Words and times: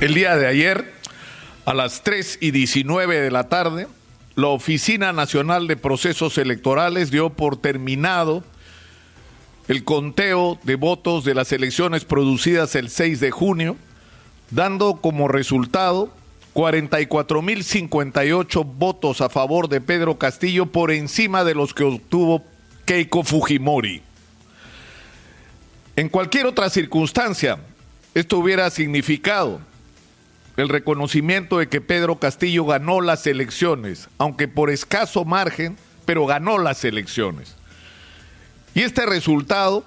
El 0.00 0.12
día 0.12 0.36
de 0.36 0.48
ayer, 0.48 0.92
a 1.64 1.72
las 1.72 2.02
3 2.02 2.38
y 2.40 2.50
19 2.50 3.20
de 3.20 3.30
la 3.30 3.48
tarde, 3.48 3.86
la 4.34 4.48
Oficina 4.48 5.12
Nacional 5.12 5.68
de 5.68 5.76
Procesos 5.76 6.36
Electorales 6.36 7.12
dio 7.12 7.30
por 7.30 7.56
terminado 7.56 8.42
el 9.68 9.84
conteo 9.84 10.58
de 10.64 10.74
votos 10.74 11.24
de 11.24 11.34
las 11.34 11.52
elecciones 11.52 12.04
producidas 12.04 12.74
el 12.74 12.90
6 12.90 13.20
de 13.20 13.30
junio, 13.30 13.76
dando 14.50 14.96
como 14.96 15.28
resultado 15.28 16.12
44.058 16.54 18.64
votos 18.76 19.20
a 19.20 19.28
favor 19.28 19.68
de 19.68 19.80
Pedro 19.80 20.18
Castillo 20.18 20.66
por 20.66 20.90
encima 20.90 21.44
de 21.44 21.54
los 21.54 21.72
que 21.72 21.84
obtuvo 21.84 22.42
Keiko 22.84 23.22
Fujimori. 23.22 24.02
En 25.96 26.08
cualquier 26.08 26.46
otra 26.46 26.68
circunstancia, 26.68 27.60
esto 28.12 28.38
hubiera 28.38 28.68
significado 28.70 29.60
el 30.56 30.68
reconocimiento 30.68 31.58
de 31.58 31.68
que 31.68 31.80
Pedro 31.80 32.16
Castillo 32.16 32.64
ganó 32.64 33.00
las 33.00 33.26
elecciones, 33.26 34.08
aunque 34.18 34.48
por 34.48 34.70
escaso 34.70 35.24
margen, 35.24 35.76
pero 36.04 36.26
ganó 36.26 36.58
las 36.58 36.84
elecciones. 36.84 37.56
Y 38.74 38.82
este 38.82 39.06
resultado 39.06 39.84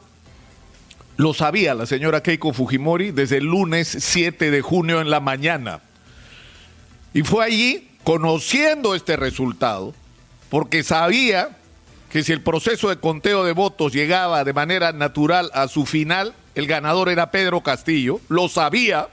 lo 1.18 1.34
sabía 1.34 1.74
la 1.74 1.86
señora 1.86 2.22
Keiko 2.22 2.54
Fujimori 2.54 3.12
desde 3.12 3.38
el 3.38 3.46
lunes 3.46 3.88
7 3.88 4.52
de 4.52 4.62
junio 4.62 5.02
en 5.02 5.10
la 5.10 5.20
mañana. 5.20 5.82
Y 7.14 7.24
fue 7.24 7.46
allí, 7.46 7.90
conociendo 8.04 8.94
este 8.94 9.16
resultado, 9.16 9.94
porque 10.50 10.84
sabía 10.84 11.58
que 12.12 12.24
si 12.24 12.32
el 12.32 12.42
proceso 12.42 12.90
de 12.90 12.98
conteo 12.98 13.44
de 13.44 13.52
votos 13.52 13.94
llegaba 13.94 14.44
de 14.44 14.54
manera 14.54 14.92
natural 14.92 15.50
a 15.54 15.68
su 15.68 15.86
final, 15.86 16.34
el 16.56 16.68
ganador 16.68 17.10
era 17.10 17.32
Pedro 17.32 17.62
Castillo, 17.62 18.22
lo 18.30 18.48
sabía, 18.48 19.08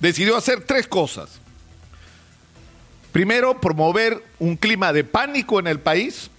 decidió 0.00 0.36
hacer 0.36 0.64
tres 0.64 0.86
cosas. 0.86 1.40
Primero, 3.12 3.60
promover 3.60 4.24
un 4.38 4.56
clima 4.56 4.92
de 4.92 5.04
pánico 5.04 5.60
en 5.60 5.68
el 5.68 5.78
país, 5.78 6.30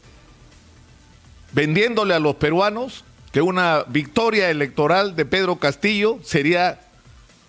vendiéndole 1.54 2.14
a 2.14 2.20
los 2.20 2.36
peruanos 2.36 3.06
que 3.32 3.42
una 3.42 3.84
victoria 3.84 4.50
electoral 4.50 5.16
de 5.16 5.26
Pedro 5.26 5.58
Castillo 5.58 6.20
sería 6.24 6.82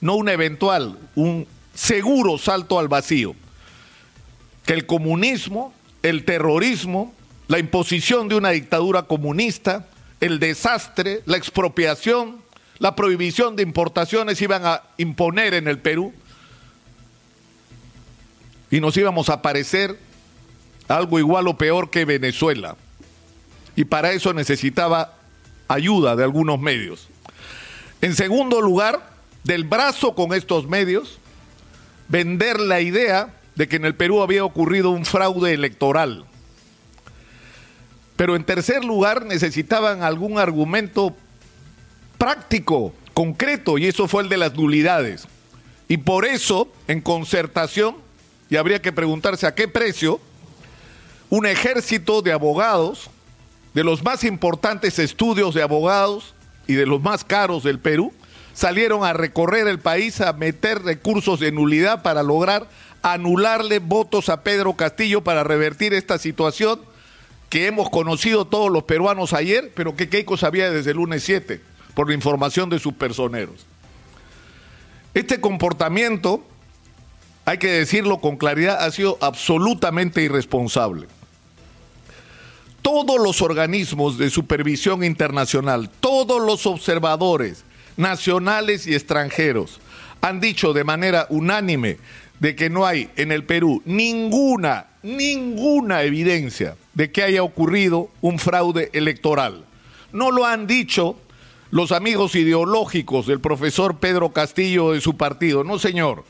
no 0.00 0.14
un 0.14 0.28
eventual, 0.28 0.98
un 1.14 1.46
seguro 1.74 2.38
salto 2.38 2.78
al 2.78 2.88
vacío. 2.88 3.34
Que 4.64 4.72
el 4.72 4.86
comunismo, 4.86 5.72
el 6.02 6.24
terrorismo, 6.24 7.14
la 7.48 7.58
imposición 7.58 8.28
de 8.28 8.36
una 8.36 8.50
dictadura 8.50 9.02
comunista, 9.02 9.86
el 10.20 10.38
desastre, 10.38 11.22
la 11.26 11.36
expropiación, 11.36 12.40
la 12.78 12.94
prohibición 12.94 13.56
de 13.56 13.62
importaciones 13.62 14.40
iban 14.42 14.66
a 14.66 14.82
imponer 14.98 15.54
en 15.54 15.68
el 15.68 15.78
Perú 15.78 16.12
y 18.70 18.80
nos 18.80 18.96
íbamos 18.96 19.28
a 19.28 19.42
parecer 19.42 19.98
algo 20.88 21.18
igual 21.18 21.48
o 21.48 21.56
peor 21.56 21.90
que 21.90 22.04
Venezuela. 22.04 22.76
Y 23.74 23.84
para 23.84 24.12
eso 24.12 24.32
necesitaba 24.32 25.14
ayuda 25.68 26.16
de 26.16 26.24
algunos 26.24 26.60
medios. 26.60 27.08
En 28.00 28.14
segundo 28.14 28.60
lugar, 28.60 29.10
del 29.44 29.64
brazo 29.64 30.14
con 30.14 30.34
estos 30.34 30.68
medios, 30.68 31.18
vender 32.08 32.60
la 32.60 32.80
idea 32.80 33.34
de 33.54 33.68
que 33.68 33.76
en 33.76 33.84
el 33.84 33.94
Perú 33.94 34.22
había 34.22 34.44
ocurrido 34.44 34.90
un 34.90 35.04
fraude 35.04 35.54
electoral. 35.54 36.24
Pero 38.16 38.34
en 38.34 38.44
tercer 38.44 38.84
lugar, 38.84 39.24
necesitaban 39.24 40.02
algún 40.02 40.38
argumento 40.38 41.16
práctico, 42.18 42.92
concreto, 43.14 43.78
y 43.78 43.86
eso 43.86 44.08
fue 44.08 44.22
el 44.22 44.28
de 44.28 44.36
las 44.36 44.54
nulidades. 44.54 45.26
Y 45.88 45.98
por 45.98 46.24
eso, 46.24 46.68
en 46.88 47.00
concertación, 47.00 47.96
y 48.50 48.56
habría 48.56 48.82
que 48.82 48.92
preguntarse 48.92 49.46
a 49.46 49.54
qué 49.54 49.68
precio, 49.68 50.20
un 51.30 51.46
ejército 51.46 52.22
de 52.22 52.32
abogados, 52.32 53.10
de 53.74 53.84
los 53.84 54.02
más 54.02 54.24
importantes 54.24 54.98
estudios 54.98 55.54
de 55.54 55.62
abogados 55.62 56.34
y 56.66 56.74
de 56.74 56.86
los 56.86 57.00
más 57.02 57.24
caros 57.24 57.62
del 57.62 57.78
Perú, 57.78 58.12
salieron 58.54 59.04
a 59.04 59.12
recorrer 59.12 59.68
el 59.68 59.78
país 59.78 60.20
a 60.20 60.32
meter 60.32 60.82
recursos 60.82 61.40
de 61.40 61.52
nulidad 61.52 62.02
para 62.02 62.22
lograr 62.22 62.68
anularle 63.02 63.78
votos 63.78 64.28
a 64.28 64.42
Pedro 64.42 64.74
Castillo 64.74 65.22
para 65.22 65.44
revertir 65.44 65.94
esta 65.94 66.18
situación 66.18 66.80
que 67.50 67.66
hemos 67.66 67.90
conocido 67.90 68.46
todos 68.46 68.70
los 68.70 68.84
peruanos 68.84 69.32
ayer, 69.32 69.70
pero 69.74 69.94
que 69.94 70.08
Keiko 70.08 70.36
sabía 70.36 70.70
desde 70.70 70.90
el 70.90 70.96
lunes 70.96 71.22
7 71.22 71.60
por 71.96 72.08
la 72.08 72.14
información 72.14 72.68
de 72.68 72.78
sus 72.78 72.92
personeros. 72.92 73.64
Este 75.14 75.40
comportamiento, 75.40 76.44
hay 77.46 77.56
que 77.56 77.68
decirlo 77.68 78.20
con 78.20 78.36
claridad, 78.36 78.84
ha 78.84 78.90
sido 78.90 79.16
absolutamente 79.22 80.20
irresponsable. 80.20 81.06
Todos 82.82 83.18
los 83.18 83.40
organismos 83.40 84.18
de 84.18 84.28
supervisión 84.28 85.04
internacional, 85.04 85.88
todos 85.88 86.42
los 86.42 86.66
observadores 86.66 87.64
nacionales 87.96 88.86
y 88.86 88.94
extranjeros 88.94 89.80
han 90.20 90.38
dicho 90.38 90.74
de 90.74 90.84
manera 90.84 91.26
unánime 91.30 91.96
de 92.40 92.54
que 92.54 92.68
no 92.68 92.84
hay 92.84 93.08
en 93.16 93.32
el 93.32 93.44
Perú 93.44 93.80
ninguna, 93.86 94.88
ninguna 95.02 96.02
evidencia 96.02 96.76
de 96.92 97.10
que 97.10 97.22
haya 97.22 97.42
ocurrido 97.42 98.10
un 98.20 98.38
fraude 98.38 98.90
electoral. 98.92 99.64
No 100.12 100.30
lo 100.30 100.44
han 100.44 100.66
dicho 100.66 101.18
los 101.70 101.92
amigos 101.92 102.34
ideológicos 102.34 103.26
del 103.26 103.40
profesor 103.40 103.98
Pedro 103.98 104.30
Castillo 104.30 104.92
de 104.92 105.00
su 105.00 105.16
partido. 105.16 105.64
No, 105.64 105.78
señor. 105.78 106.24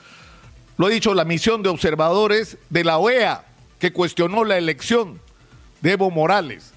Lo 0.78 0.86
ha 0.86 0.90
dicho 0.90 1.14
la 1.14 1.24
misión 1.24 1.62
de 1.62 1.68
observadores 1.68 2.58
de 2.70 2.84
la 2.84 2.98
OEA, 2.98 3.44
que 3.78 3.92
cuestionó 3.92 4.44
la 4.44 4.58
elección 4.58 5.20
de 5.80 5.92
Evo 5.92 6.10
Morales. 6.10 6.72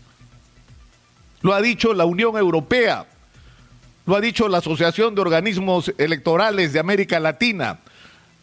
Lo 1.42 1.53
ha 1.53 1.62
dicho 1.62 1.94
la 1.94 2.06
Unión 2.06 2.38
Europea. 2.38 3.08
Lo 4.06 4.16
ha 4.16 4.22
dicho 4.22 4.48
la 4.48 4.58
Asociación 4.58 5.16
de 5.16 5.22
Organismos 5.22 5.94
Electorales 5.98 6.74
de 6.74 6.80
América 6.80 7.19
Latina. 7.19 7.80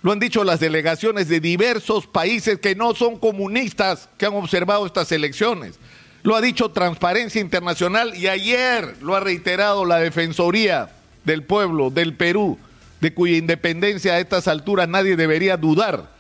Lo 0.02 0.12
han 0.12 0.20
dicho 0.20 0.44
las 0.44 0.60
delegaciones 0.60 1.28
de 1.28 1.40
diversos 1.40 2.06
países 2.06 2.58
que 2.58 2.74
no 2.74 2.94
son 2.94 3.18
comunistas 3.18 4.08
que 4.18 4.26
han 4.26 4.34
observado 4.34 4.86
estas 4.86 5.10
elecciones. 5.10 5.78
Lo 6.26 6.34
ha 6.34 6.40
dicho 6.40 6.72
Transparencia 6.72 7.40
Internacional 7.40 8.16
y 8.16 8.26
ayer 8.26 8.96
lo 9.00 9.14
ha 9.14 9.20
reiterado 9.20 9.84
la 9.84 9.98
Defensoría 9.98 10.90
del 11.24 11.44
Pueblo 11.44 11.90
del 11.90 12.14
Perú, 12.14 12.58
de 13.00 13.14
cuya 13.14 13.36
independencia 13.36 14.14
a 14.14 14.18
estas 14.18 14.48
alturas 14.48 14.88
nadie 14.88 15.14
debería 15.14 15.56
dudar. 15.56 16.10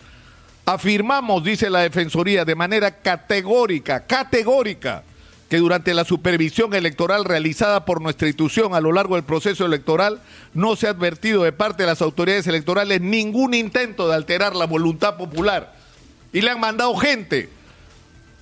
Afirmamos, 0.64 1.42
dice 1.42 1.70
la 1.70 1.80
Defensoría, 1.80 2.44
de 2.44 2.54
manera 2.54 2.92
categórica, 3.00 4.06
categórica, 4.06 5.02
que 5.50 5.56
durante 5.56 5.92
la 5.92 6.04
supervisión 6.04 6.72
electoral 6.74 7.24
realizada 7.24 7.84
por 7.84 8.00
nuestra 8.00 8.28
institución 8.28 8.76
a 8.76 8.80
lo 8.80 8.92
largo 8.92 9.16
del 9.16 9.24
proceso 9.24 9.66
electoral 9.66 10.20
no 10.54 10.76
se 10.76 10.86
ha 10.86 10.90
advertido 10.90 11.42
de 11.42 11.50
parte 11.50 11.82
de 11.82 11.88
las 11.88 12.00
autoridades 12.00 12.46
electorales 12.46 13.00
ningún 13.00 13.54
intento 13.54 14.06
de 14.06 14.14
alterar 14.14 14.54
la 14.54 14.66
voluntad 14.66 15.16
popular. 15.16 15.74
Y 16.32 16.42
le 16.42 16.50
han 16.52 16.60
mandado 16.60 16.94
gente 16.94 17.48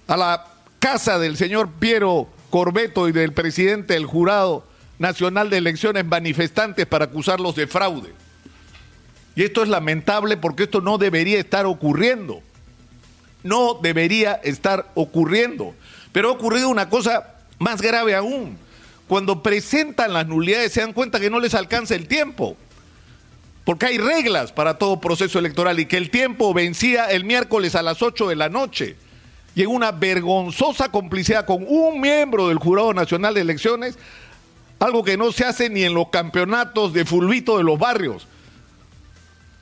a 0.07 0.19
la 0.19 0.54
casa 0.85 1.19
del 1.19 1.39
señor 1.39 1.71
Piero 1.79 2.29
Corbeto 2.51 3.09
y 3.09 3.13
del 3.13 3.33
presidente 3.33 3.95
del 3.95 4.05
Jurado 4.05 4.67
Nacional 4.99 5.49
de 5.49 5.57
Elecciones 5.57 6.05
manifestantes 6.05 6.85
para 6.85 7.07
acusarlos 7.07 7.57
de 7.57 7.67
fraude. 7.67 8.13
Y 9.35 9.45
esto 9.45 9.63
es 9.63 9.71
lamentable 9.71 10.37
porque 10.37 10.65
esto 10.65 10.83
no 10.83 10.99
debería 10.99 11.39
estar 11.39 11.65
ocurriendo. 11.65 12.43
No 13.43 13.79
debería 13.83 14.35
estar 14.45 14.91
ocurriendo. 14.95 15.75
Pero 16.13 16.29
ha 16.29 16.33
ocurrido 16.33 16.69
una 16.69 16.91
cosa 16.91 17.33
más 17.59 17.81
grave 17.81 18.15
aún. 18.15 18.59
Cuando 19.09 19.43
presentan 19.43 20.13
las 20.13 20.27
nulidades 20.27 20.73
se 20.73 20.83
dan 20.83 20.93
cuenta 20.93 21.19
que 21.19 21.31
no 21.31 21.41
les 21.41 21.55
alcanza 21.55 21.95
el 21.95 22.09
tiempo. 22.09 22.59
Porque 23.65 23.87
hay 23.87 23.97
reglas 23.97 24.53
para 24.53 24.77
todo 24.77 25.01
proceso 25.01 25.39
electoral 25.39 25.81
y 25.81 25.87
que 25.87 25.97
el 25.97 26.11
tiempo 26.11 26.53
vencía 26.53 27.07
el 27.07 27.25
miércoles 27.25 27.75
a 27.75 27.81
las 27.81 28.03
8 28.03 28.29
de 28.29 28.37
la 28.37 28.51
noche 28.51 28.99
y 29.55 29.63
en 29.63 29.69
una 29.69 29.93
vergonzosa 29.93 30.91
complicidad 30.91 31.47
con 31.47 31.65
un 31.67 32.01
miembro 32.01 32.49
del 32.49 32.59
Jurado 32.59 32.93
Nacional 32.93 33.35
de 33.35 33.43
Elecciones, 33.43 33.97
algo 34.81 35.05
que 35.05 35.17
no 35.17 35.31
se 35.33 35.45
hace 35.45 35.71
ni 35.71 35.85
en 35.85 35.95
los 35.95 36.09
campeonatos 36.09 36.93
de 36.93 37.05
fulbito 37.05 37.57
de 37.57 37.65
los 37.65 37.79
barrios. 37.79 38.27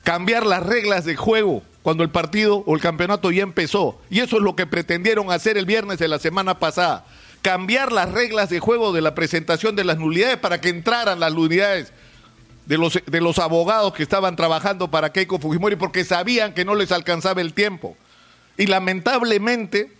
Cambiar 0.03 0.45
las 0.45 0.65
reglas 0.65 1.05
de 1.05 1.15
juego 1.15 1.61
cuando 1.83 2.03
el 2.03 2.09
partido 2.09 2.63
o 2.65 2.75
el 2.75 2.81
campeonato 2.81 3.31
ya 3.31 3.43
empezó. 3.43 4.01
Y 4.09 4.19
eso 4.19 4.37
es 4.37 4.41
lo 4.41 4.55
que 4.55 4.65
pretendieron 4.65 5.31
hacer 5.31 5.57
el 5.57 5.65
viernes 5.65 5.99
de 5.99 6.07
la 6.07 6.19
semana 6.19 6.59
pasada. 6.59 7.05
Cambiar 7.41 7.91
las 7.91 8.11
reglas 8.11 8.49
de 8.49 8.59
juego 8.59 8.93
de 8.93 9.01
la 9.01 9.15
presentación 9.15 9.75
de 9.75 9.83
las 9.83 9.97
nulidades 9.97 10.37
para 10.37 10.59
que 10.59 10.69
entraran 10.69 11.19
las 11.19 11.33
nulidades 11.33 11.93
de 12.65 12.77
los, 12.77 12.99
de 13.05 13.21
los 13.21 13.37
abogados 13.37 13.93
que 13.93 14.03
estaban 14.03 14.35
trabajando 14.35 14.89
para 14.89 15.11
Keiko 15.11 15.39
Fujimori 15.39 15.75
porque 15.75 16.03
sabían 16.03 16.53
que 16.53 16.65
no 16.65 16.73
les 16.75 16.91
alcanzaba 16.91 17.41
el 17.41 17.53
tiempo 17.53 17.95
y 18.57 18.67
lamentablemente 18.67 19.91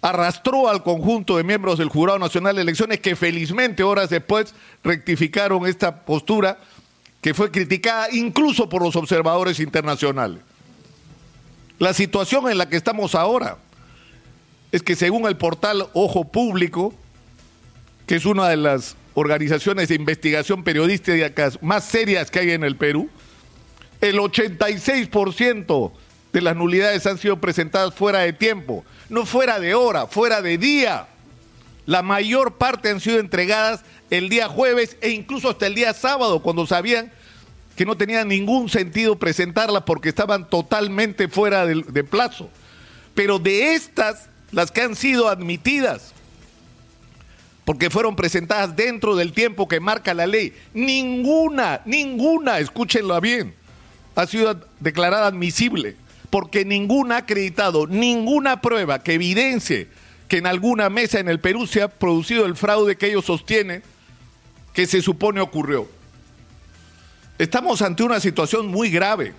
arrastró 0.00 0.68
al 0.68 0.82
conjunto 0.82 1.36
de 1.36 1.44
miembros 1.44 1.78
del 1.78 1.88
Jurado 1.88 2.18
Nacional 2.18 2.56
de 2.56 2.62
Elecciones 2.62 3.00
que 3.00 3.16
felizmente 3.16 3.82
horas 3.82 4.10
después 4.10 4.54
rectificaron 4.84 5.66
esta 5.66 6.04
postura 6.04 6.58
que 7.20 7.34
fue 7.34 7.50
criticada 7.50 8.08
incluso 8.12 8.68
por 8.68 8.82
los 8.82 8.94
observadores 8.96 9.58
internacionales. 9.58 10.40
La 11.78 11.92
situación 11.92 12.50
en 12.50 12.58
la 12.58 12.68
que 12.68 12.76
estamos 12.76 13.14
ahora 13.14 13.58
es 14.70 14.82
que 14.82 14.94
según 14.94 15.26
el 15.26 15.36
portal 15.36 15.88
Ojo 15.94 16.24
Público, 16.24 16.94
que 18.06 18.16
es 18.16 18.24
una 18.24 18.48
de 18.48 18.56
las 18.56 18.96
organizaciones 19.14 19.88
de 19.88 19.94
investigación 19.96 20.62
periodística 20.62 21.50
más 21.60 21.84
serias 21.84 22.30
que 22.30 22.40
hay 22.40 22.50
en 22.52 22.64
el 22.64 22.76
Perú, 22.76 23.08
el 24.00 24.18
86% 24.18 25.92
de 26.38 26.42
las 26.42 26.56
nulidades 26.56 27.06
han 27.06 27.18
sido 27.18 27.40
presentadas 27.40 27.94
fuera 27.94 28.20
de 28.20 28.32
tiempo, 28.32 28.84
no 29.08 29.26
fuera 29.26 29.58
de 29.58 29.74
hora, 29.74 30.06
fuera 30.06 30.40
de 30.40 30.56
día. 30.56 31.06
La 31.84 32.02
mayor 32.02 32.56
parte 32.56 32.90
han 32.90 33.00
sido 33.00 33.18
entregadas 33.18 33.80
el 34.10 34.28
día 34.28 34.48
jueves 34.48 34.96
e 35.00 35.10
incluso 35.10 35.50
hasta 35.50 35.66
el 35.66 35.74
día 35.74 35.92
sábado, 35.94 36.40
cuando 36.40 36.66
sabían 36.66 37.12
que 37.76 37.84
no 37.84 37.96
tenía 37.96 38.24
ningún 38.24 38.68
sentido 38.68 39.18
presentarlas 39.18 39.84
porque 39.84 40.08
estaban 40.08 40.48
totalmente 40.48 41.28
fuera 41.28 41.64
de, 41.66 42.04
plazo. 42.04 42.50
Pero 43.14 43.38
de 43.38 43.74
estas, 43.74 44.28
las 44.50 44.70
que 44.70 44.82
han 44.82 44.96
sido 44.96 45.28
admitidas, 45.28 46.12
porque 47.64 47.90
fueron 47.90 48.16
presentadas 48.16 48.74
dentro 48.74 49.14
del 49.14 49.32
tiempo 49.32 49.68
que 49.68 49.80
marca 49.80 50.14
la 50.14 50.26
ley, 50.26 50.54
ninguna, 50.74 51.80
ninguna, 51.84 52.58
escúchenlo 52.58 53.20
bien, 53.20 53.54
ha 54.14 54.26
sido 54.26 54.60
declarada 54.80 55.28
admisible, 55.28 55.96
porque 56.30 56.64
ninguna 56.64 57.16
ha 57.16 57.18
acreditado 57.18 57.86
ninguna 57.86 58.60
prueba 58.60 59.02
que 59.02 59.14
evidencie 59.14 59.88
que 60.28 60.38
en 60.38 60.46
alguna 60.46 60.90
mesa 60.90 61.20
en 61.20 61.28
el 61.28 61.40
Perú 61.40 61.66
se 61.66 61.82
ha 61.82 61.88
producido 61.88 62.44
el 62.44 62.54
fraude 62.54 62.96
que 62.96 63.06
ellos 63.06 63.24
sostienen 63.24 63.82
que 64.74 64.86
se 64.86 65.00
supone 65.00 65.40
ocurrió. 65.40 65.88
Estamos 67.38 67.82
ante 67.82 68.02
una 68.02 68.20
situación 68.20 68.66
muy 68.66 68.90
grave, 68.90 69.32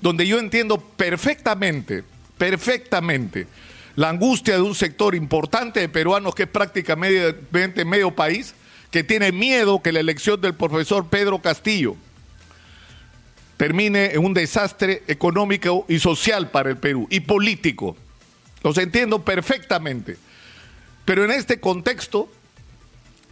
donde 0.00 0.26
yo 0.26 0.38
entiendo 0.38 0.78
perfectamente, 0.78 2.04
perfectamente, 2.38 3.46
la 3.96 4.10
angustia 4.10 4.54
de 4.54 4.62
un 4.62 4.74
sector 4.74 5.14
importante 5.14 5.80
de 5.80 5.88
peruanos 5.88 6.34
que 6.34 6.44
es 6.44 6.48
prácticamente 6.48 7.84
medio 7.84 8.14
país, 8.14 8.54
que 8.90 9.02
tiene 9.02 9.32
miedo 9.32 9.82
que 9.82 9.92
la 9.92 10.00
elección 10.00 10.40
del 10.40 10.54
profesor 10.54 11.08
Pedro 11.08 11.40
Castillo 11.40 11.96
termine 13.56 14.12
en 14.12 14.24
un 14.24 14.34
desastre 14.34 15.02
económico 15.08 15.86
y 15.88 15.98
social 15.98 16.50
para 16.50 16.70
el 16.70 16.76
Perú 16.76 17.06
y 17.10 17.20
político. 17.20 17.96
Los 18.62 18.78
entiendo 18.78 19.24
perfectamente. 19.24 20.16
Pero 21.04 21.24
en 21.24 21.30
este 21.30 21.60
contexto, 21.60 22.28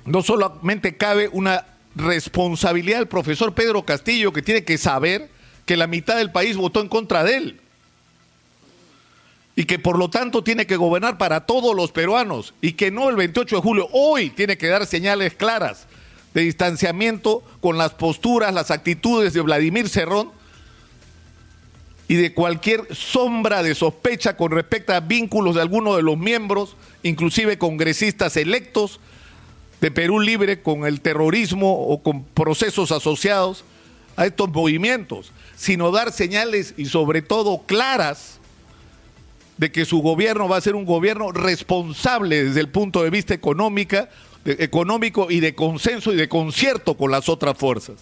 no 0.07 0.23
solamente 0.23 0.97
cabe 0.97 1.29
una 1.29 1.67
responsabilidad 1.97 2.99
del 2.99 3.09
profesor 3.09 3.55
Pedro 3.55 3.85
Castillo, 3.85 4.33
que 4.33 4.43
tiene 4.43 4.65
que 4.65 4.79
saber 4.79 5.29
que 5.67 5.77
la 5.77 5.87
mitad 5.87 6.17
del 6.17 6.31
país 6.31 6.57
votó 6.57 6.81
en 6.81 6.89
contra 6.89 7.25
de 7.25 7.37
él. 7.37 7.61
Y 9.57 9.65
que 9.65 9.79
por 9.79 9.99
lo 9.99 10.11
tanto 10.11 10.43
tiene 10.43 10.67
que 10.67 10.77
gobernar 10.77 11.19
para 11.19 11.47
todos 11.47 11.77
los 11.77 11.93
peruanos. 11.93 12.55
Y 12.61 12.73
que 12.73 12.91
no 12.91 13.09
el 13.09 13.17
28 13.17 13.57
de 13.57 13.63
julio, 13.63 13.89
hoy 13.93 14.31
tiene 14.31 14.57
que 14.57 14.69
dar 14.69 14.87
señales 14.87 15.35
claras 15.35 15.87
de 16.35 16.43
distanciamiento 16.43 17.43
con 17.61 17.79
las 17.79 17.93
posturas, 17.95 18.53
las 18.53 18.71
actitudes 18.71 19.33
de 19.33 19.41
Vladimir 19.41 19.89
Cerrón 19.89 20.31
y 22.09 22.17
de 22.17 22.35
cualquier 22.35 22.95
sombra 22.95 23.63
de 23.63 23.75
sospecha 23.75 24.37
con 24.37 24.51
respecto 24.51 24.93
a 24.93 25.01
vínculos 25.01 25.55
de 25.55 25.63
alguno 25.63 25.97
de 25.97 26.03
los 26.03 26.19
miembros, 26.19 26.77
inclusive 27.03 27.57
congresistas 27.57 28.37
electos, 28.37 29.01
de 29.81 29.91
Perú 29.91 30.21
Libre 30.21 30.63
con 30.63 30.87
el 30.87 31.01
terrorismo 31.01 31.89
o 31.89 32.03
con 32.03 32.25
procesos 32.25 32.91
asociados 32.91 33.65
a 34.17 34.27
estos 34.27 34.49
movimientos, 34.51 35.33
sino 35.57 35.91
dar 35.91 36.13
señales 36.13 36.75
y 36.77 36.87
sobre 36.87 37.21
todo 37.21 37.63
claras 37.67 38.39
de 39.59 39.71
que 39.71 39.85
su 39.85 40.01
gobierno 40.01 40.49
va 40.49 40.57
a 40.57 40.63
ser 40.63 40.75
un 40.75 40.85
gobierno 40.85 41.33
responsable 41.33 42.45
desde 42.45 42.61
el 42.61 42.69
punto 42.69 43.03
de 43.03 43.11
vista 43.11 43.35
económica, 43.35 44.09
económico 44.45 45.31
y 45.31 45.41
de 45.41 45.55
consenso 45.55 46.13
y 46.13 46.17
de 46.17 46.29
concierto 46.29 46.97
con 46.97 47.11
las 47.11 47.29
otras 47.29 47.57
fuerzas. 47.57 47.97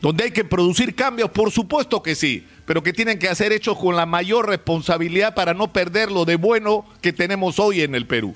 Donde 0.00 0.24
hay 0.24 0.30
que 0.32 0.44
producir 0.44 0.94
cambios, 0.94 1.30
por 1.30 1.50
supuesto 1.52 2.02
que 2.02 2.14
sí, 2.14 2.46
pero 2.66 2.82
que 2.82 2.92
tienen 2.92 3.18
que 3.18 3.32
ser 3.34 3.52
hechos 3.52 3.78
con 3.78 3.94
la 3.94 4.04
mayor 4.04 4.48
responsabilidad 4.48 5.34
para 5.34 5.54
no 5.54 5.72
perder 5.72 6.10
lo 6.10 6.24
de 6.24 6.36
bueno 6.36 6.84
que 7.00 7.12
tenemos 7.12 7.58
hoy 7.58 7.82
en 7.82 7.94
el 7.94 8.06
Perú. 8.06 8.34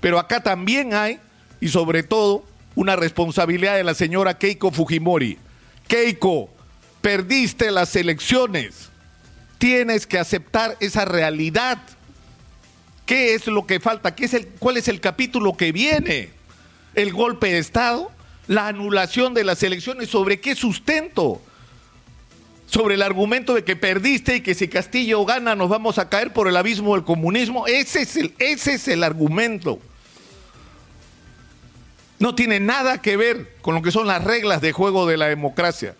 Pero 0.00 0.18
acá 0.18 0.42
también 0.42 0.92
hay 0.94 1.18
y 1.60 1.68
sobre 1.68 2.02
todo 2.02 2.44
una 2.74 2.96
responsabilidad 2.96 3.76
de 3.76 3.84
la 3.84 3.94
señora 3.94 4.38
Keiko 4.38 4.70
Fujimori. 4.70 5.38
Keiko, 5.88 6.50
perdiste 7.00 7.70
las 7.70 7.96
elecciones. 7.96 8.90
Tienes 9.58 10.06
que 10.06 10.18
aceptar 10.18 10.76
esa 10.80 11.04
realidad. 11.04 11.78
¿Qué 13.06 13.34
es 13.34 13.46
lo 13.46 13.66
que 13.66 13.80
falta? 13.80 14.14
¿Qué 14.14 14.26
es 14.26 14.34
el, 14.34 14.46
¿Cuál 14.46 14.76
es 14.76 14.88
el 14.88 15.00
capítulo 15.00 15.56
que 15.56 15.72
viene? 15.72 16.39
¿El 16.94 17.12
golpe 17.12 17.52
de 17.52 17.58
Estado? 17.58 18.10
¿La 18.46 18.68
anulación 18.68 19.34
de 19.34 19.44
las 19.44 19.62
elecciones? 19.62 20.08
¿Sobre 20.08 20.40
qué 20.40 20.54
sustento? 20.54 21.42
sobre 22.66 22.94
el 22.94 23.02
argumento 23.02 23.52
de 23.52 23.64
que 23.64 23.74
perdiste 23.74 24.36
y 24.36 24.40
que 24.42 24.54
si 24.54 24.68
Castillo 24.68 25.24
gana 25.24 25.56
nos 25.56 25.68
vamos 25.68 25.98
a 25.98 26.08
caer 26.08 26.32
por 26.32 26.46
el 26.46 26.56
abismo 26.56 26.94
del 26.94 27.02
comunismo. 27.02 27.66
Ese 27.66 28.02
es 28.02 28.16
el, 28.16 28.32
ese 28.38 28.74
es 28.74 28.86
el 28.86 29.02
argumento 29.02 29.80
no 32.20 32.34
tiene 32.34 32.60
nada 32.60 33.00
que 33.00 33.16
ver 33.16 33.56
con 33.62 33.74
lo 33.74 33.82
que 33.82 33.90
son 33.90 34.06
las 34.06 34.22
reglas 34.22 34.60
de 34.60 34.72
juego 34.72 35.06
de 35.06 35.16
la 35.16 35.26
democracia. 35.26 35.96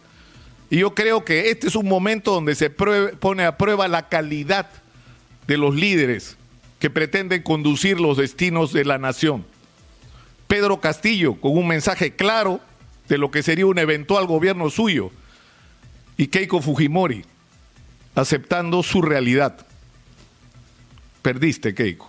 Y 0.69 0.76
yo 0.78 0.94
creo 0.94 1.25
que 1.25 1.50
este 1.50 1.66
es 1.66 1.75
un 1.75 1.88
momento 1.88 2.32
donde 2.32 2.54
se 2.54 2.69
pone 2.70 3.44
a 3.44 3.56
prueba 3.56 3.88
la 3.88 4.08
calidad 4.08 4.69
de 5.48 5.56
los 5.56 5.75
líderes 5.75 6.37
que 6.78 6.90
pretenden 6.90 7.42
conducir 7.42 7.98
los 7.98 8.19
destinos 8.19 8.72
de 8.72 8.84
la 8.84 8.98
nación. 8.98 9.46
Pedro 10.50 10.81
Castillo, 10.81 11.41
con 11.41 11.56
un 11.56 11.69
mensaje 11.69 12.17
claro 12.17 12.61
de 13.08 13.19
lo 13.19 13.31
que 13.31 13.41
sería 13.41 13.67
un 13.67 13.79
eventual 13.79 14.26
gobierno 14.26 14.69
suyo, 14.69 15.12
y 16.17 16.26
Keiko 16.26 16.61
Fujimori, 16.61 17.25
aceptando 18.17 18.82
su 18.82 19.00
realidad. 19.00 19.64
Perdiste, 21.23 21.73
Keiko. 21.73 22.08